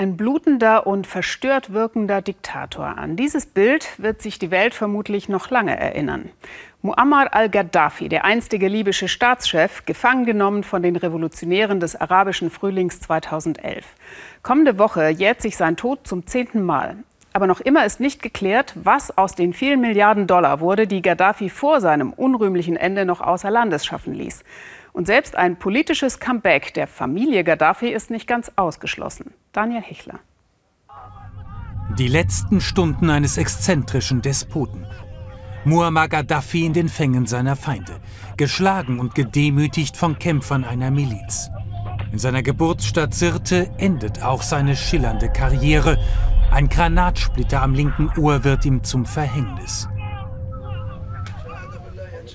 [0.00, 2.96] Ein blutender und verstört wirkender Diktator.
[2.96, 6.30] An dieses Bild wird sich die Welt vermutlich noch lange erinnern.
[6.80, 13.84] Muammar al-Gaddafi, der einstige libysche Staatschef, gefangen genommen von den Revolutionären des arabischen Frühlings 2011.
[14.42, 16.96] Kommende Woche jährt sich sein Tod zum zehnten Mal.
[17.32, 21.48] Aber noch immer ist nicht geklärt, was aus den vielen Milliarden Dollar wurde, die Gaddafi
[21.48, 24.42] vor seinem unrühmlichen Ende noch außer Landes schaffen ließ.
[24.92, 29.32] Und selbst ein politisches Comeback der Familie Gaddafi ist nicht ganz ausgeschlossen.
[29.52, 30.18] Daniel Hechler.
[31.98, 34.86] Die letzten Stunden eines exzentrischen Despoten.
[35.64, 38.00] Muammar Gaddafi in den Fängen seiner Feinde,
[38.36, 41.50] geschlagen und gedemütigt von Kämpfern einer Miliz.
[42.12, 45.98] In seiner Geburtsstadt Sirte endet auch seine schillernde Karriere.
[46.50, 49.88] Ein Granatsplitter am linken Ohr wird ihm zum Verhängnis.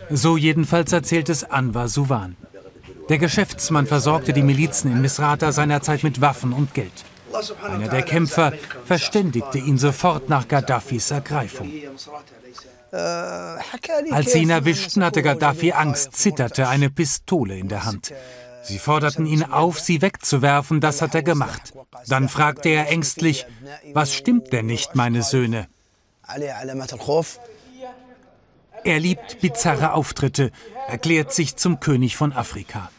[0.09, 2.35] So jedenfalls erzählt es Anwar Suwan.
[3.09, 7.05] Der Geschäftsmann versorgte die Milizen in Misrata seinerzeit mit Waffen und Geld.
[7.63, 8.53] Einer der Kämpfer
[8.85, 11.71] verständigte ihn sofort nach Gaddafis Ergreifung.
[14.11, 18.13] Als sie ihn erwischten, hatte Gaddafi Angst, zitterte, eine Pistole in der Hand.
[18.67, 21.73] Sie forderten ihn auf, sie wegzuwerfen, das hat er gemacht.
[22.07, 23.45] Dann fragte er ängstlich,
[23.93, 25.67] was stimmt denn nicht, meine Söhne?
[28.83, 30.51] Er liebt bizarre Auftritte,
[30.87, 32.89] erklärt sich zum König von Afrika.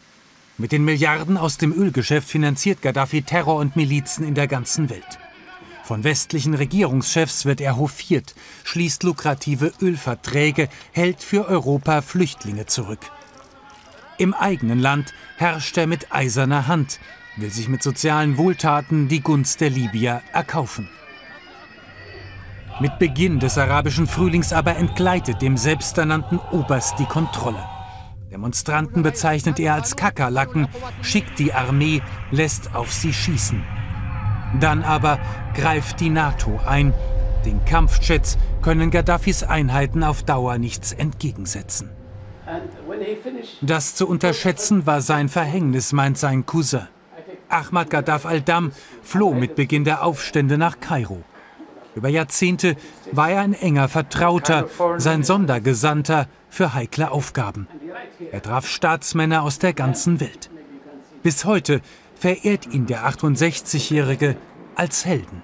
[0.57, 5.19] Mit den Milliarden aus dem Ölgeschäft finanziert Gaddafi Terror und Milizen in der ganzen Welt.
[5.83, 12.99] Von westlichen Regierungschefs wird er hofiert, schließt lukrative Ölverträge, hält für Europa Flüchtlinge zurück.
[14.19, 16.99] Im eigenen Land herrscht er mit eiserner Hand,
[17.35, 20.89] will sich mit sozialen Wohltaten die Gunst der Libyer erkaufen.
[22.79, 27.63] Mit Beginn des arabischen Frühlings aber entgleitet dem selbsternannten Oberst die Kontrolle.
[28.31, 30.67] Demonstranten bezeichnet er als Kakerlaken,
[31.01, 33.63] schickt die Armee, lässt auf sie schießen.
[34.59, 35.19] Dann aber
[35.53, 36.93] greift die NATO ein.
[37.45, 41.91] Den Kampfjets können Gaddafis Einheiten auf Dauer nichts entgegensetzen.
[43.61, 46.87] Das zu unterschätzen war sein Verhängnis, meint sein Cousin.
[47.49, 48.71] Ahmad Gaddaf al-Dam
[49.03, 51.23] floh mit Beginn der Aufstände nach Kairo.
[51.95, 52.75] Über Jahrzehnte
[53.11, 57.67] war er ein enger Vertrauter, sein Sondergesandter für heikle Aufgaben.
[58.31, 60.49] Er traf Staatsmänner aus der ganzen Welt.
[61.23, 61.81] Bis heute
[62.15, 64.37] verehrt ihn der 68-Jährige
[64.75, 65.41] als Helden.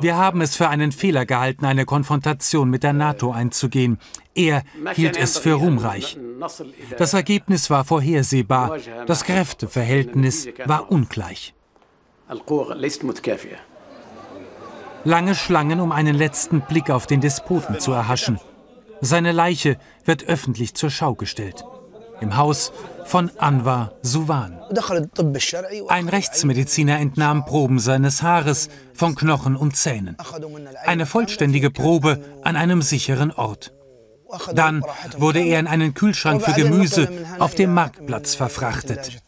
[0.00, 3.98] Wir haben es für einen Fehler gehalten, eine Konfrontation mit der NATO einzugehen.
[4.34, 4.62] Er
[4.94, 6.18] hielt es für ruhmreich.
[6.98, 8.78] Das Ergebnis war vorhersehbar.
[9.06, 11.54] Das Kräfteverhältnis war ungleich.
[15.04, 18.40] Lange Schlangen, um einen letzten Blick auf den Despoten zu erhaschen.
[19.00, 21.64] Seine Leiche wird öffentlich zur Schau gestellt.
[22.20, 22.72] Im Haus
[23.04, 24.58] von Anwar Suwan.
[25.88, 30.16] Ein Rechtsmediziner entnahm Proben seines Haares von Knochen und Zähnen.
[30.84, 33.72] Eine vollständige Probe an einem sicheren Ort.
[34.54, 34.82] Dann
[35.18, 39.22] wurde er in einen Kühlschrank für Gemüse auf dem Marktplatz verfrachtet.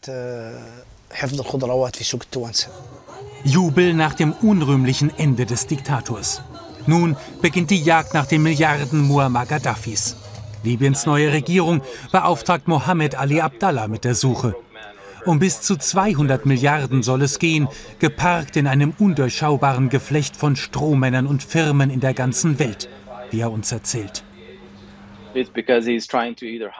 [3.43, 6.41] Jubel nach dem unrühmlichen Ende des Diktators.
[6.85, 10.17] Nun beginnt die Jagd nach den Milliarden Muammar Gaddafis.
[10.63, 11.81] Libyens neue Regierung
[12.11, 14.55] beauftragt Mohammed Ali Abdallah mit der Suche.
[15.25, 17.67] Um bis zu 200 Milliarden soll es gehen,
[17.99, 22.89] geparkt in einem undurchschaubaren Geflecht von Strohmännern und Firmen in der ganzen Welt,
[23.31, 24.23] wie er uns erzählt.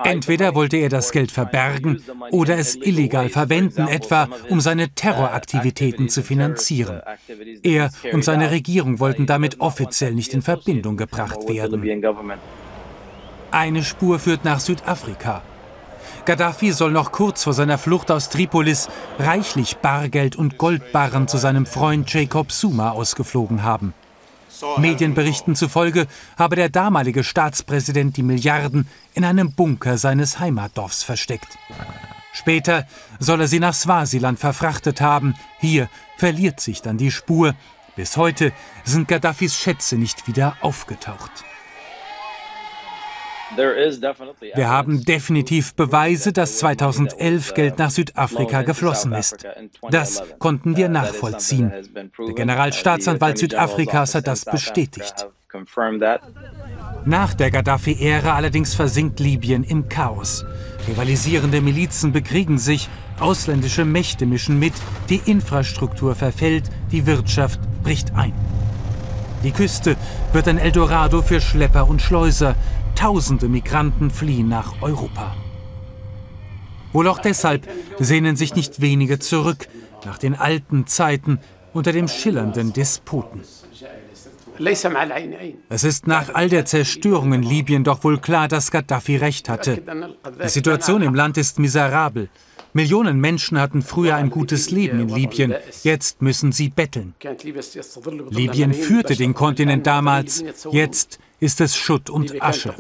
[0.04, 2.02] Entweder wollte er das Geld verbergen
[2.32, 7.02] oder es illegal verwenden, etwa um seine Terroraktivitäten zu finanzieren.
[7.62, 11.84] Er und seine Regierung wollten damit offiziell nicht in Verbindung gebracht werden.
[13.52, 15.42] Eine Spur führt nach Südafrika.
[16.26, 18.88] Gaddafi soll noch kurz vor seiner Flucht aus Tripolis
[19.18, 23.94] reichlich Bargeld und Goldbarren zu seinem Freund Jacob Zuma ausgeflogen haben.
[24.78, 31.58] Medienberichten zufolge habe der damalige Staatspräsident die Milliarden in einem Bunker seines Heimatdorfs versteckt.
[32.34, 32.86] Später
[33.20, 35.36] soll er sie nach Swasiland verfrachtet haben.
[35.60, 37.56] Hier verliert sich dann die Spur.
[37.96, 38.52] Bis heute
[38.84, 41.44] sind Gaddafis Schätze nicht wieder aufgetaucht.
[43.56, 49.46] Wir haben definitiv Beweise, dass 2011 Geld nach Südafrika geflossen ist.
[49.90, 51.72] Das konnten wir nachvollziehen.
[52.28, 55.28] Der Generalstaatsanwalt Südafrikas hat das bestätigt.
[57.06, 60.46] Nach der Gaddafi-Ära allerdings versinkt Libyen im Chaos.
[60.88, 62.88] Rivalisierende Milizen bekriegen sich,
[63.20, 64.74] ausländische Mächte mischen mit,
[65.10, 68.34] die Infrastruktur verfällt, die Wirtschaft bricht ein.
[69.44, 69.96] Die Küste
[70.34, 72.56] wird ein Eldorado für Schlepper und Schleuser,
[73.00, 75.34] Tausende Migranten fliehen nach Europa.
[76.92, 77.66] Wohl auch deshalb
[77.98, 79.70] sehnen sich nicht wenige zurück
[80.04, 81.40] nach den alten Zeiten
[81.72, 83.40] unter dem schillernden Despoten.
[85.70, 89.82] Es ist nach all der Zerstörung in Libyen doch wohl klar, dass Gaddafi recht hatte.
[90.44, 92.28] Die Situation im Land ist miserabel.
[92.74, 97.16] Millionen Menschen hatten früher ein gutes Leben in Libyen, jetzt müssen sie betteln.
[98.30, 102.74] Libyen führte den Kontinent damals, jetzt ist es Schutt und Asche.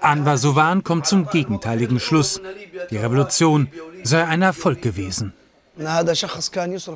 [0.00, 2.40] Anwar Sowan kommt zum gegenteiligen Schluss.
[2.90, 3.68] Die Revolution
[4.02, 5.32] sei ein Erfolg gewesen.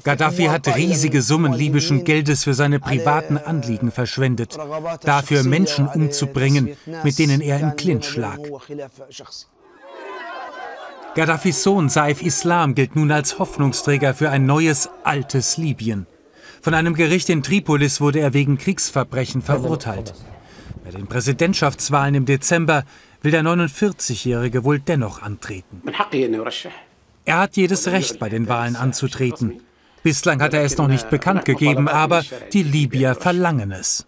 [0.02, 4.58] Gaddafi hat riesige Summen libyschen Geldes für seine privaten Anliegen verschwendet,
[5.02, 8.38] dafür Menschen umzubringen, mit denen er im Clinch lag.
[11.14, 16.06] Gaddafis Sohn Saif Islam gilt nun als Hoffnungsträger für ein neues, altes Libyen.
[16.64, 20.14] Von einem Gericht in Tripolis wurde er wegen Kriegsverbrechen verurteilt.
[20.82, 22.84] Bei den Präsidentschaftswahlen im Dezember
[23.20, 25.82] will der 49-Jährige wohl dennoch antreten.
[27.26, 29.60] Er hat jedes Recht, bei den Wahlen anzutreten.
[30.02, 32.22] Bislang hat er es noch nicht bekannt gegeben, aber
[32.54, 34.06] die Libyer verlangen es.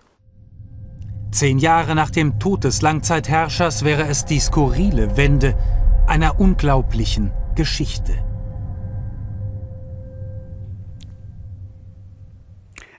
[1.33, 5.59] Zehn Jahre nach dem Tod des Langzeitherrschers wäre es die skurrile Wende,
[6.07, 8.26] einer unglaublichen Geschichte.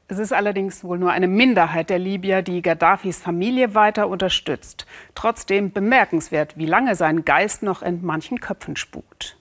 [0.10, 4.86] Es ist allerdings wohl nur eine Minderheit der Libyer, die Gaddafis Familie weiter unterstützt.
[5.16, 9.38] Trotzdem bemerkenswert, wie lange sein Geist noch in manchen Köpfen spukt.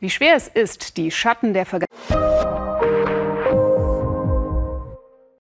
[0.00, 2.49] Wie schwer es ist, die Schatten der Vergangenheit